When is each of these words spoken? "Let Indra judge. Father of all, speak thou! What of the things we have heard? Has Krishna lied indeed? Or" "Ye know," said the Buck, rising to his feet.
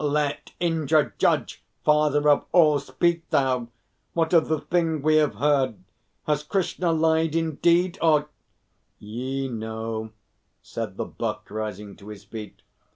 "Let 0.03 0.53
Indra 0.59 1.13
judge. 1.19 1.63
Father 1.83 2.27
of 2.27 2.45
all, 2.53 2.79
speak 2.79 3.29
thou! 3.29 3.67
What 4.13 4.33
of 4.33 4.47
the 4.47 4.59
things 4.59 5.03
we 5.03 5.17
have 5.17 5.35
heard? 5.35 5.75
Has 6.25 6.41
Krishna 6.41 6.91
lied 6.91 7.35
indeed? 7.35 7.99
Or" 8.01 8.27
"Ye 8.97 9.47
know," 9.47 10.09
said 10.63 10.97
the 10.97 11.05
Buck, 11.05 11.51
rising 11.51 11.95
to 11.97 12.07
his 12.07 12.23
feet. 12.23 12.63